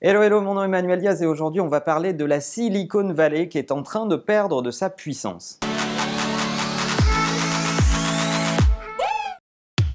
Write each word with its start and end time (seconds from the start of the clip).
Hello, 0.00 0.22
hello, 0.22 0.40
mon 0.40 0.54
nom 0.54 0.62
est 0.62 0.66
Emmanuel 0.66 1.00
Diaz 1.00 1.22
et 1.22 1.26
aujourd'hui 1.26 1.60
on 1.60 1.66
va 1.66 1.80
parler 1.80 2.12
de 2.12 2.24
la 2.24 2.40
Silicon 2.40 3.12
Valley 3.12 3.48
qui 3.48 3.58
est 3.58 3.72
en 3.72 3.82
train 3.82 4.06
de 4.06 4.14
perdre 4.14 4.62
de 4.62 4.70
sa 4.70 4.90
puissance. 4.90 5.58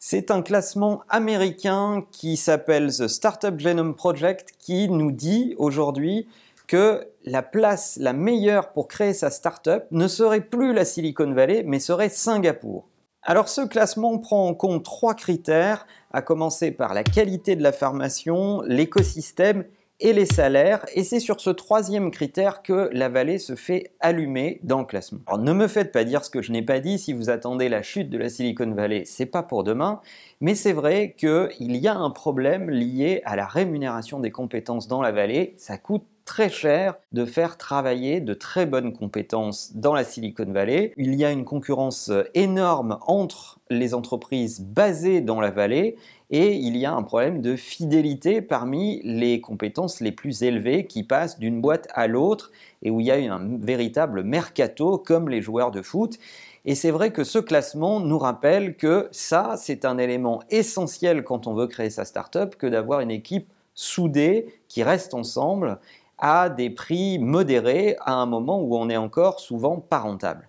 C'est 0.00 0.32
un 0.32 0.42
classement 0.42 1.04
américain 1.08 2.04
qui 2.10 2.36
s'appelle 2.36 2.88
The 2.88 3.06
Startup 3.06 3.56
Genome 3.56 3.94
Project 3.94 4.54
qui 4.58 4.88
nous 4.88 5.12
dit 5.12 5.54
aujourd'hui 5.58 6.26
que 6.66 7.06
la 7.24 7.42
place 7.42 7.96
la 8.00 8.12
meilleure 8.12 8.72
pour 8.72 8.88
créer 8.88 9.14
sa 9.14 9.30
startup 9.30 9.84
ne 9.92 10.08
serait 10.08 10.40
plus 10.40 10.72
la 10.72 10.84
Silicon 10.84 11.32
Valley 11.32 11.62
mais 11.64 11.78
serait 11.78 12.08
Singapour. 12.08 12.88
Alors 13.22 13.48
ce 13.48 13.60
classement 13.60 14.18
prend 14.18 14.48
en 14.48 14.54
compte 14.54 14.84
trois 14.84 15.14
critères, 15.14 15.86
à 16.12 16.20
commencer 16.20 16.72
par 16.72 16.94
la 16.94 17.04
qualité 17.04 17.54
de 17.54 17.62
la 17.62 17.72
formation, 17.72 18.60
l'écosystème 18.62 19.64
et 20.00 20.12
les 20.12 20.26
salaires. 20.26 20.84
Et 20.94 21.04
c'est 21.04 21.20
sur 21.20 21.40
ce 21.40 21.50
troisième 21.50 22.10
critère 22.10 22.62
que 22.62 22.90
la 22.92 23.08
vallée 23.08 23.38
se 23.38 23.54
fait 23.54 23.92
allumer 24.00 24.60
dans 24.62 24.78
le 24.78 24.84
classement. 24.84 25.20
Alors 25.26 25.40
ne 25.40 25.52
me 25.52 25.68
faites 25.68 25.92
pas 25.92 26.04
dire 26.04 26.24
ce 26.24 26.30
que 26.30 26.42
je 26.42 26.52
n'ai 26.52 26.62
pas 26.62 26.80
dit. 26.80 26.98
Si 26.98 27.12
vous 27.12 27.30
attendez 27.30 27.68
la 27.68 27.82
chute 27.82 28.10
de 28.10 28.18
la 28.18 28.28
Silicon 28.28 28.70
Valley, 28.72 29.04
c'est 29.06 29.26
pas 29.26 29.42
pour 29.42 29.64
demain. 29.64 30.00
Mais 30.40 30.54
c'est 30.54 30.72
vrai 30.72 31.14
qu'il 31.16 31.76
y 31.76 31.88
a 31.88 31.96
un 31.96 32.10
problème 32.10 32.70
lié 32.70 33.22
à 33.24 33.36
la 33.36 33.46
rémunération 33.46 34.20
des 34.20 34.30
compétences 34.30 34.88
dans 34.88 35.02
la 35.02 35.12
vallée. 35.12 35.54
Ça 35.56 35.78
coûte 35.78 36.04
très 36.24 36.48
cher 36.48 36.94
de 37.12 37.24
faire 37.24 37.56
travailler 37.56 38.20
de 38.20 38.34
très 38.34 38.66
bonnes 38.66 38.92
compétences 38.92 39.72
dans 39.74 39.92
la 39.92 40.04
Silicon 40.04 40.50
Valley. 40.50 40.92
Il 40.96 41.14
y 41.14 41.24
a 41.24 41.30
une 41.30 41.44
concurrence 41.44 42.10
énorme 42.34 42.98
entre 43.06 43.60
les 43.70 43.94
entreprises 43.94 44.60
basées 44.60 45.20
dans 45.20 45.40
la 45.40 45.50
vallée 45.50 45.96
et 46.30 46.54
il 46.54 46.76
y 46.76 46.86
a 46.86 46.92
un 46.92 47.02
problème 47.02 47.42
de 47.42 47.54
fidélité 47.54 48.40
parmi 48.40 49.00
les 49.04 49.40
compétences 49.40 50.00
les 50.00 50.12
plus 50.12 50.42
élevées 50.42 50.86
qui 50.86 51.04
passent 51.04 51.38
d'une 51.38 51.60
boîte 51.60 51.88
à 51.92 52.06
l'autre 52.06 52.50
et 52.82 52.90
où 52.90 53.00
il 53.00 53.06
y 53.06 53.10
a 53.10 53.34
un 53.34 53.58
véritable 53.58 54.22
mercato 54.22 54.98
comme 54.98 55.28
les 55.28 55.42
joueurs 55.42 55.70
de 55.70 55.82
foot. 55.82 56.18
Et 56.64 56.74
c'est 56.74 56.90
vrai 56.90 57.12
que 57.12 57.24
ce 57.24 57.38
classement 57.38 58.00
nous 58.00 58.18
rappelle 58.18 58.76
que 58.76 59.08
ça, 59.12 59.56
c'est 59.58 59.84
un 59.84 59.98
élément 59.98 60.42
essentiel 60.48 61.22
quand 61.22 61.46
on 61.46 61.54
veut 61.54 61.66
créer 61.66 61.90
sa 61.90 62.06
startup, 62.06 62.56
que 62.56 62.66
d'avoir 62.66 63.00
une 63.00 63.10
équipe 63.10 63.48
soudée 63.74 64.46
qui 64.68 64.82
reste 64.82 65.14
ensemble 65.14 65.78
à 66.26 66.48
des 66.48 66.70
prix 66.70 67.18
modérés 67.18 67.98
à 68.00 68.14
un 68.14 68.24
moment 68.24 68.58
où 68.58 68.78
on 68.78 68.88
est 68.88 68.96
encore 68.96 69.40
souvent 69.40 69.76
pas 69.76 69.98
rentable. 69.98 70.48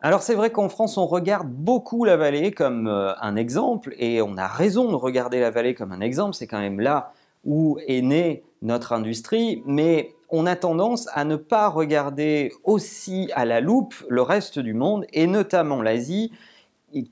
Alors 0.00 0.20
c'est 0.20 0.34
vrai 0.34 0.50
qu'en 0.50 0.68
France, 0.68 0.98
on 0.98 1.06
regarde 1.06 1.48
beaucoup 1.48 2.04
la 2.04 2.16
vallée 2.16 2.50
comme 2.50 2.88
euh, 2.88 3.14
un 3.20 3.36
exemple, 3.36 3.94
et 4.00 4.20
on 4.20 4.36
a 4.36 4.48
raison 4.48 4.90
de 4.90 4.96
regarder 4.96 5.38
la 5.38 5.52
vallée 5.52 5.76
comme 5.76 5.92
un 5.92 6.00
exemple, 6.00 6.34
c'est 6.34 6.48
quand 6.48 6.58
même 6.58 6.80
là 6.80 7.12
où 7.44 7.78
est 7.86 8.02
née 8.02 8.42
notre 8.62 8.92
industrie, 8.92 9.62
mais 9.64 10.12
on 10.28 10.44
a 10.44 10.56
tendance 10.56 11.08
à 11.12 11.24
ne 11.24 11.36
pas 11.36 11.68
regarder 11.68 12.52
aussi 12.64 13.30
à 13.36 13.44
la 13.44 13.60
loupe 13.60 13.94
le 14.08 14.22
reste 14.22 14.58
du 14.58 14.74
monde, 14.74 15.06
et 15.12 15.28
notamment 15.28 15.82
l'Asie, 15.82 16.32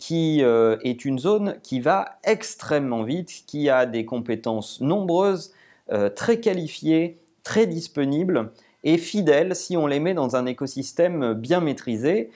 qui 0.00 0.42
euh, 0.42 0.78
est 0.82 1.04
une 1.04 1.20
zone 1.20 1.58
qui 1.62 1.78
va 1.78 2.18
extrêmement 2.24 3.04
vite, 3.04 3.44
qui 3.46 3.70
a 3.70 3.86
des 3.86 4.04
compétences 4.04 4.80
nombreuses, 4.80 5.52
euh, 5.92 6.08
très 6.08 6.40
qualifiées, 6.40 7.19
très 7.42 7.66
disponibles 7.66 8.50
et 8.84 8.98
fidèles 8.98 9.54
si 9.54 9.76
on 9.76 9.86
les 9.86 10.00
met 10.00 10.14
dans 10.14 10.36
un 10.36 10.46
écosystème 10.46 11.34
bien 11.34 11.60
maîtrisé. 11.60 12.30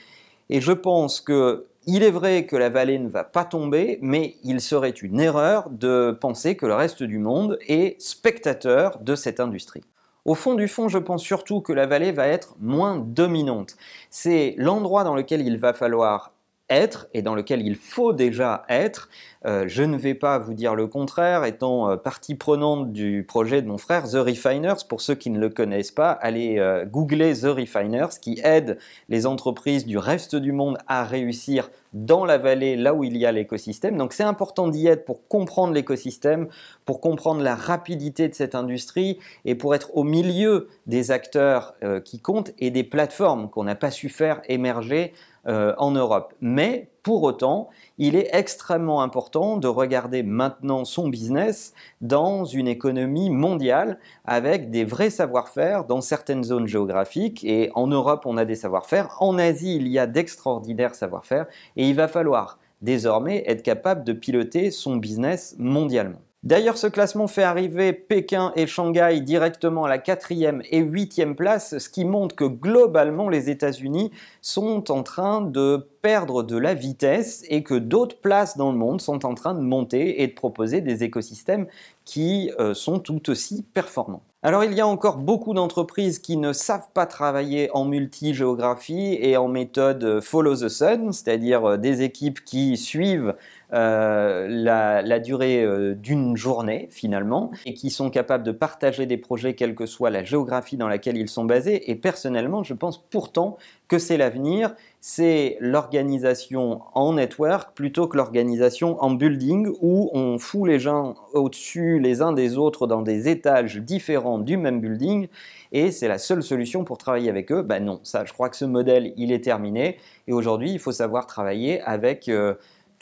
Et 0.50 0.60
je 0.60 0.72
pense 0.72 1.20
que 1.20 1.66
il 1.86 2.02
est 2.02 2.10
vrai 2.10 2.46
que 2.46 2.56
la 2.56 2.70
vallée 2.70 2.98
ne 2.98 3.08
va 3.08 3.24
pas 3.24 3.44
tomber, 3.44 3.98
mais 4.00 4.36
il 4.42 4.60
serait 4.60 4.90
une 4.90 5.20
erreur 5.20 5.68
de 5.68 6.16
penser 6.18 6.56
que 6.56 6.64
le 6.64 6.74
reste 6.74 7.02
du 7.02 7.18
monde 7.18 7.58
est 7.68 8.00
spectateur 8.00 8.98
de 9.00 9.14
cette 9.14 9.38
industrie. 9.38 9.82
Au 10.24 10.34
fond 10.34 10.54
du 10.54 10.68
fond, 10.68 10.88
je 10.88 10.96
pense 10.96 11.22
surtout 11.22 11.60
que 11.60 11.74
la 11.74 11.86
vallée 11.86 12.12
va 12.12 12.26
être 12.26 12.56
moins 12.58 12.96
dominante. 12.96 13.76
C'est 14.08 14.54
l'endroit 14.56 15.04
dans 15.04 15.14
lequel 15.14 15.42
il 15.46 15.58
va 15.58 15.74
falloir 15.74 16.32
être 16.70 17.08
et 17.12 17.22
dans 17.22 17.34
lequel 17.34 17.62
il 17.62 17.76
faut 17.76 18.12
déjà 18.12 18.64
être. 18.68 19.08
Euh, 19.46 19.64
je 19.66 19.82
ne 19.82 19.98
vais 19.98 20.14
pas 20.14 20.38
vous 20.38 20.54
dire 20.54 20.74
le 20.74 20.86
contraire, 20.86 21.44
étant 21.44 21.90
euh, 21.90 21.96
partie 21.96 22.34
prenante 22.34 22.92
du 22.92 23.24
projet 23.26 23.60
de 23.60 23.68
mon 23.68 23.76
frère 23.76 24.04
The 24.04 24.14
Refiners. 24.14 24.86
Pour 24.88 25.02
ceux 25.02 25.14
qui 25.14 25.28
ne 25.28 25.38
le 25.38 25.50
connaissent 25.50 25.90
pas, 25.90 26.10
allez 26.10 26.58
euh, 26.58 26.86
googler 26.86 27.34
The 27.34 27.46
Refiners 27.46 28.18
qui 28.20 28.40
aide 28.42 28.78
les 29.10 29.26
entreprises 29.26 29.84
du 29.84 29.98
reste 29.98 30.36
du 30.36 30.52
monde 30.52 30.78
à 30.88 31.04
réussir 31.04 31.70
dans 31.92 32.24
la 32.24 32.38
vallée, 32.38 32.74
là 32.74 32.94
où 32.94 33.04
il 33.04 33.16
y 33.16 33.26
a 33.26 33.30
l'écosystème. 33.30 33.96
Donc 33.98 34.14
c'est 34.14 34.24
important 34.24 34.66
d'y 34.66 34.86
être 34.86 35.04
pour 35.04 35.28
comprendre 35.28 35.74
l'écosystème, 35.74 36.48
pour 36.86 37.00
comprendre 37.00 37.42
la 37.42 37.54
rapidité 37.54 38.28
de 38.28 38.34
cette 38.34 38.54
industrie 38.54 39.18
et 39.44 39.54
pour 39.54 39.76
être 39.76 39.96
au 39.96 40.02
milieu 40.02 40.68
des 40.86 41.12
acteurs 41.12 41.74
qui 42.04 42.18
comptent 42.18 42.52
et 42.58 42.72
des 42.72 42.82
plateformes 42.82 43.48
qu'on 43.48 43.62
n'a 43.62 43.76
pas 43.76 43.92
su 43.92 44.08
faire 44.08 44.42
émerger 44.48 45.12
euh, 45.46 45.74
en 45.78 45.90
Europe. 45.90 46.34
Mais 46.40 46.88
pour 47.02 47.22
autant, 47.22 47.68
il 47.98 48.16
est 48.16 48.30
extrêmement 48.32 49.02
important 49.02 49.58
de 49.58 49.68
regarder 49.68 50.22
maintenant 50.22 50.86
son 50.86 51.08
business 51.08 51.74
dans 52.00 52.44
une 52.44 52.66
économie 52.66 53.28
mondiale 53.28 53.98
avec 54.24 54.70
des 54.70 54.84
vrais 54.84 55.10
savoir-faire 55.10 55.84
dans 55.84 56.00
certaines 56.00 56.44
zones 56.44 56.66
géographiques. 56.66 57.44
Et 57.44 57.70
en 57.74 57.86
Europe, 57.86 58.24
on 58.24 58.38
a 58.38 58.46
des 58.46 58.54
savoir-faire. 58.54 59.16
En 59.20 59.38
Asie, 59.38 59.76
il 59.76 59.88
y 59.88 59.98
a 59.98 60.06
d'extraordinaires 60.06 60.94
savoir-faire. 60.94 61.46
Et 61.76 61.86
il 61.88 61.94
va 61.94 62.08
falloir 62.08 62.58
désormais 62.80 63.44
être 63.46 63.62
capable 63.62 64.02
de 64.04 64.14
piloter 64.14 64.70
son 64.70 64.96
business 64.96 65.56
mondialement. 65.58 66.20
D'ailleurs, 66.44 66.76
ce 66.76 66.86
classement 66.86 67.26
fait 67.26 67.42
arriver 67.42 67.94
Pékin 67.94 68.52
et 68.54 68.66
Shanghai 68.66 69.22
directement 69.22 69.84
à 69.84 69.88
la 69.88 69.96
quatrième 69.96 70.60
et 70.70 70.80
huitième 70.80 71.36
place, 71.36 71.78
ce 71.78 71.88
qui 71.88 72.04
montre 72.04 72.36
que 72.36 72.44
globalement 72.44 73.30
les 73.30 73.48
États-Unis 73.48 74.10
sont 74.42 74.90
en 74.90 75.02
train 75.02 75.40
de 75.40 75.88
perdre 76.04 76.42
de 76.42 76.58
la 76.58 76.74
vitesse 76.74 77.44
et 77.48 77.62
que 77.62 77.72
d'autres 77.72 78.18
places 78.18 78.58
dans 78.58 78.70
le 78.70 78.76
monde 78.76 79.00
sont 79.00 79.24
en 79.24 79.34
train 79.34 79.54
de 79.54 79.60
monter 79.60 80.22
et 80.22 80.26
de 80.26 80.34
proposer 80.34 80.82
des 80.82 81.02
écosystèmes 81.02 81.66
qui 82.04 82.52
euh, 82.60 82.74
sont 82.74 82.98
tout 82.98 83.30
aussi 83.30 83.64
performants. 83.72 84.20
Alors 84.42 84.62
il 84.62 84.74
y 84.74 84.82
a 84.82 84.86
encore 84.86 85.16
beaucoup 85.16 85.54
d'entreprises 85.54 86.18
qui 86.18 86.36
ne 86.36 86.52
savent 86.52 86.90
pas 86.92 87.06
travailler 87.06 87.70
en 87.72 87.86
multi-géographie 87.86 89.16
et 89.18 89.38
en 89.38 89.48
méthode 89.48 90.20
follow 90.20 90.54
the 90.54 90.68
sun, 90.68 91.10
c'est-à-dire 91.14 91.64
euh, 91.64 91.76
des 91.78 92.02
équipes 92.02 92.44
qui 92.44 92.76
suivent 92.76 93.34
euh, 93.72 94.46
la, 94.48 95.18
durée 95.18 95.64
euh, 95.64 95.94
d'une 95.94 96.36
journée 96.36 96.88
finalement 96.90 97.50
et 97.64 97.74
qui 97.74 97.90
sont 97.90 98.08
capables 98.10 98.44
de 98.44 98.52
partager 98.52 99.06
des 99.06 99.16
projets 99.16 99.54
quelle 99.54 99.74
que 99.74 99.86
soit 99.86 100.10
la 100.10 100.22
géographie 100.22 100.76
dans 100.76 100.86
laquelle 100.86 101.16
ils 101.16 101.30
sont 101.30 101.44
basés. 101.44 101.90
Et 101.90 101.96
personnellement, 101.96 102.62
je 102.62 102.74
pense 102.74 103.02
pourtant 103.02 103.56
que 103.88 103.98
c'est 103.98 104.16
l'avenir, 104.16 104.74
c'est 105.06 105.58
l'organisation 105.60 106.80
en 106.94 107.12
network 107.12 107.74
plutôt 107.74 108.08
que 108.08 108.16
l'organisation 108.16 108.96
en 109.04 109.10
building 109.10 109.68
où 109.82 110.08
on 110.14 110.38
fout 110.38 110.66
les 110.66 110.78
gens 110.78 111.16
au-dessus 111.34 111.98
les 111.98 112.22
uns 112.22 112.32
des 112.32 112.56
autres 112.56 112.86
dans 112.86 113.02
des 113.02 113.28
étages 113.28 113.76
différents 113.76 114.38
du 114.38 114.56
même 114.56 114.80
building 114.80 115.28
et 115.72 115.90
c'est 115.90 116.08
la 116.08 116.16
seule 116.16 116.42
solution 116.42 116.84
pour 116.84 116.96
travailler 116.96 117.28
avec 117.28 117.52
eux. 117.52 117.60
Ben 117.60 117.84
non, 117.84 118.00
ça, 118.02 118.24
je 118.24 118.32
crois 118.32 118.48
que 118.48 118.56
ce 118.56 118.64
modèle, 118.64 119.12
il 119.18 119.30
est 119.30 119.44
terminé 119.44 119.98
et 120.26 120.32
aujourd'hui, 120.32 120.72
il 120.72 120.78
faut 120.78 120.92
savoir 120.92 121.26
travailler 121.26 121.82
avec 121.82 122.30
euh, 122.30 122.54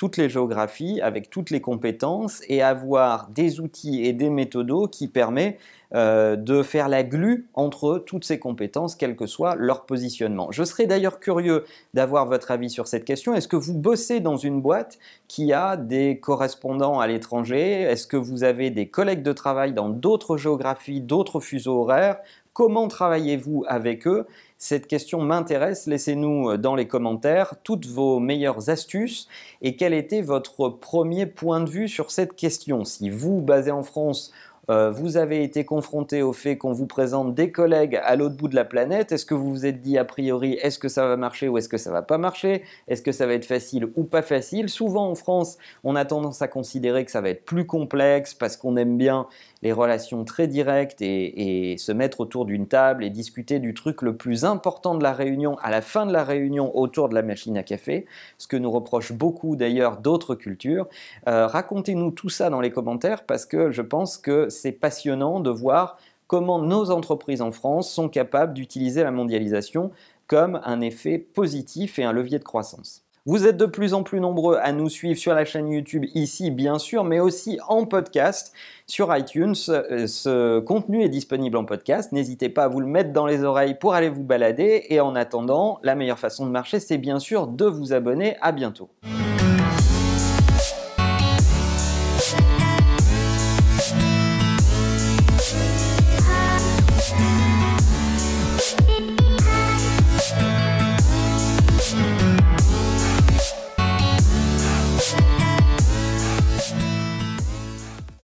toutes 0.02 0.16
les 0.16 0.28
géographies, 0.28 1.00
avec 1.00 1.30
toutes 1.30 1.50
les 1.50 1.60
compétences 1.60 2.42
et 2.48 2.60
avoir 2.60 3.28
des 3.28 3.60
outils 3.60 4.04
et 4.04 4.12
des 4.12 4.30
méthodos 4.30 4.88
qui 4.88 5.06
permettent 5.06 5.60
euh, 5.94 6.34
de 6.34 6.64
faire 6.64 6.88
la 6.88 7.04
glue 7.04 7.46
entre 7.54 8.02
toutes 8.04 8.24
ces 8.24 8.40
compétences, 8.40 8.96
quel 8.96 9.14
que 9.14 9.26
soit 9.26 9.54
leur 9.54 9.86
positionnement. 9.86 10.50
Je 10.50 10.64
serais 10.64 10.86
d'ailleurs 10.86 11.20
curieux 11.20 11.62
d'avoir 11.94 12.26
votre 12.26 12.50
avis 12.50 12.68
sur 12.68 12.88
cette 12.88 13.04
question. 13.04 13.32
Est-ce 13.32 13.46
que 13.46 13.54
vous 13.54 13.74
bossez 13.74 14.18
dans 14.18 14.36
une 14.36 14.60
boîte 14.60 14.98
qui 15.28 15.52
a 15.52 15.76
des 15.76 16.18
correspondants 16.18 16.98
à 16.98 17.06
l'étranger? 17.06 17.82
Est-ce 17.82 18.08
que 18.08 18.16
vous 18.16 18.42
avez 18.42 18.70
des 18.70 18.88
collègues 18.88 19.22
de 19.22 19.32
travail 19.32 19.72
dans 19.72 19.88
d'autres 19.88 20.36
géographies, 20.36 21.00
d'autres 21.00 21.38
fuseaux 21.38 21.82
horaires? 21.82 22.16
Comment 22.54 22.88
travaillez-vous 22.88 23.64
avec 23.68 24.08
eux? 24.08 24.26
Cette 24.64 24.86
question 24.86 25.20
m'intéresse. 25.20 25.88
Laissez-nous 25.88 26.50
euh, 26.50 26.56
dans 26.56 26.76
les 26.76 26.86
commentaires 26.86 27.56
toutes 27.64 27.84
vos 27.86 28.20
meilleures 28.20 28.70
astuces 28.70 29.26
et 29.60 29.74
quel 29.74 29.92
était 29.92 30.22
votre 30.22 30.68
premier 30.68 31.26
point 31.26 31.60
de 31.60 31.68
vue 31.68 31.88
sur 31.88 32.12
cette 32.12 32.36
question. 32.36 32.84
Si 32.84 33.10
vous, 33.10 33.40
basé 33.40 33.72
en 33.72 33.82
France, 33.82 34.32
euh, 34.70 34.92
vous 34.92 35.16
avez 35.16 35.42
été 35.42 35.64
confronté 35.64 36.22
au 36.22 36.32
fait 36.32 36.56
qu'on 36.56 36.72
vous 36.72 36.86
présente 36.86 37.34
des 37.34 37.50
collègues 37.50 37.98
à 38.04 38.14
l'autre 38.14 38.36
bout 38.36 38.46
de 38.46 38.54
la 38.54 38.64
planète. 38.64 39.10
Est-ce 39.10 39.26
que 39.26 39.34
vous 39.34 39.50
vous 39.50 39.66
êtes 39.66 39.80
dit 39.80 39.98
a 39.98 40.04
priori 40.04 40.52
est-ce 40.62 40.78
que 40.78 40.88
ça 40.88 41.08
va 41.08 41.16
marcher 41.16 41.48
ou 41.48 41.58
est-ce 41.58 41.68
que 41.68 41.78
ça 41.78 41.90
va 41.90 42.02
pas 42.02 42.16
marcher? 42.16 42.62
Est-ce 42.86 43.02
que 43.02 43.10
ça 43.10 43.26
va 43.26 43.34
être 43.34 43.44
facile 43.44 43.88
ou 43.96 44.04
pas 44.04 44.22
facile? 44.22 44.68
Souvent 44.68 45.08
en 45.08 45.16
France, 45.16 45.58
on 45.82 45.96
a 45.96 46.04
tendance 46.04 46.42
à 46.42 46.48
considérer 46.48 47.04
que 47.04 47.10
ça 47.10 47.20
va 47.20 47.30
être 47.30 47.44
plus 47.44 47.66
complexe 47.66 48.34
parce 48.34 48.56
qu'on 48.56 48.76
aime 48.76 48.96
bien 48.96 49.26
les 49.62 49.72
relations 49.72 50.24
très 50.24 50.46
directes 50.46 51.02
et, 51.02 51.76
se 51.78 51.92
mettre 51.92 52.20
autour 52.20 52.44
d'une 52.44 52.68
table 52.68 53.04
et 53.04 53.10
discuter 53.10 53.58
du 53.58 53.74
truc 53.74 54.02
le 54.02 54.16
plus 54.16 54.44
important 54.44 54.51
de 54.56 55.02
la 55.02 55.12
réunion 55.12 55.56
à 55.62 55.70
la 55.70 55.80
fin 55.82 56.06
de 56.06 56.12
la 56.12 56.24
réunion 56.24 56.76
autour 56.76 57.08
de 57.08 57.14
la 57.14 57.22
machine 57.22 57.56
à 57.56 57.62
café, 57.62 58.06
ce 58.38 58.46
que 58.46 58.56
nous 58.56 58.70
reprochent 58.70 59.12
beaucoup 59.12 59.56
d'ailleurs 59.56 59.98
d'autres 59.98 60.34
cultures. 60.34 60.88
Euh, 61.28 61.46
racontez-nous 61.46 62.10
tout 62.10 62.28
ça 62.28 62.50
dans 62.50 62.60
les 62.60 62.70
commentaires 62.70 63.24
parce 63.24 63.46
que 63.46 63.70
je 63.70 63.82
pense 63.82 64.18
que 64.18 64.48
c'est 64.48 64.72
passionnant 64.72 65.40
de 65.40 65.50
voir 65.50 65.98
comment 66.26 66.58
nos 66.58 66.90
entreprises 66.90 67.42
en 67.42 67.52
France 67.52 67.92
sont 67.92 68.08
capables 68.08 68.54
d'utiliser 68.54 69.02
la 69.02 69.10
mondialisation 69.10 69.90
comme 70.26 70.60
un 70.64 70.80
effet 70.80 71.18
positif 71.18 71.98
et 71.98 72.04
un 72.04 72.12
levier 72.12 72.38
de 72.38 72.44
croissance. 72.44 73.04
Vous 73.24 73.46
êtes 73.46 73.56
de 73.56 73.66
plus 73.66 73.94
en 73.94 74.02
plus 74.02 74.18
nombreux 74.18 74.58
à 74.60 74.72
nous 74.72 74.88
suivre 74.88 75.16
sur 75.16 75.32
la 75.32 75.44
chaîne 75.44 75.70
YouTube 75.70 76.06
ici 76.12 76.50
bien 76.50 76.80
sûr, 76.80 77.04
mais 77.04 77.20
aussi 77.20 77.60
en 77.68 77.86
podcast 77.86 78.52
sur 78.88 79.16
iTunes. 79.16 79.54
Euh, 79.68 80.08
ce 80.08 80.58
contenu 80.58 81.04
est 81.04 81.08
disponible 81.08 81.56
en 81.56 81.64
podcast. 81.64 82.10
N'hésitez 82.10 82.48
pas 82.48 82.64
à 82.64 82.68
vous 82.68 82.80
le 82.80 82.88
mettre 82.88 83.12
dans 83.12 83.26
les 83.26 83.44
oreilles 83.44 83.76
pour 83.78 83.94
aller 83.94 84.08
vous 84.08 84.24
balader. 84.24 84.86
Et 84.88 84.98
en 84.98 85.14
attendant, 85.14 85.78
la 85.84 85.94
meilleure 85.94 86.18
façon 86.18 86.46
de 86.46 86.50
marcher, 86.50 86.80
c'est 86.80 86.98
bien 86.98 87.20
sûr 87.20 87.46
de 87.46 87.66
vous 87.66 87.92
abonner. 87.92 88.36
À 88.40 88.50
bientôt. 88.50 88.90